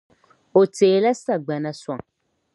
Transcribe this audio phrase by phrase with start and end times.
[0.59, 1.99] O teela sagbana sɔŋ.